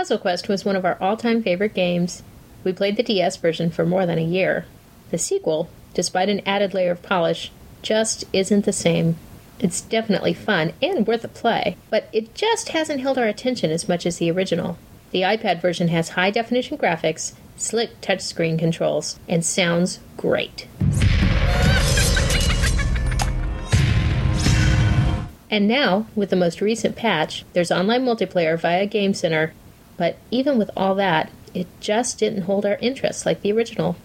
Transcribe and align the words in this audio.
Puzzle 0.00 0.16
Quest 0.16 0.48
was 0.48 0.64
one 0.64 0.76
of 0.76 0.86
our 0.86 0.96
all 0.98 1.14
time 1.14 1.42
favorite 1.42 1.74
games. 1.74 2.22
We 2.64 2.72
played 2.72 2.96
the 2.96 3.02
DS 3.02 3.36
version 3.36 3.68
for 3.68 3.84
more 3.84 4.06
than 4.06 4.16
a 4.16 4.22
year. 4.22 4.64
The 5.10 5.18
sequel, 5.18 5.68
despite 5.92 6.30
an 6.30 6.40
added 6.46 6.72
layer 6.72 6.92
of 6.92 7.02
polish, 7.02 7.52
just 7.82 8.24
isn't 8.32 8.64
the 8.64 8.72
same. 8.72 9.16
It's 9.58 9.82
definitely 9.82 10.32
fun 10.32 10.72
and 10.80 11.06
worth 11.06 11.22
a 11.22 11.28
play, 11.28 11.76
but 11.90 12.08
it 12.14 12.34
just 12.34 12.70
hasn't 12.70 13.02
held 13.02 13.18
our 13.18 13.26
attention 13.26 13.70
as 13.70 13.90
much 13.90 14.06
as 14.06 14.16
the 14.16 14.30
original. 14.30 14.78
The 15.10 15.20
iPad 15.20 15.60
version 15.60 15.88
has 15.88 16.08
high 16.08 16.30
definition 16.30 16.78
graphics, 16.78 17.34
slick 17.58 18.00
touchscreen 18.00 18.58
controls, 18.58 19.18
and 19.28 19.44
sounds 19.44 20.00
great. 20.16 20.66
And 25.50 25.66
now, 25.66 26.06
with 26.14 26.30
the 26.30 26.36
most 26.36 26.60
recent 26.60 26.96
patch, 26.96 27.44
there's 27.52 27.72
online 27.72 28.06
multiplayer 28.06 28.58
via 28.58 28.86
Game 28.86 29.12
Center, 29.12 29.52
but 30.00 30.16
even 30.30 30.56
with 30.56 30.70
all 30.74 30.94
that, 30.94 31.30
it 31.52 31.66
just 31.78 32.18
didn't 32.18 32.44
hold 32.44 32.64
our 32.64 32.78
interest 32.80 33.26
like 33.26 33.42
the 33.42 33.52
original. 33.52 33.96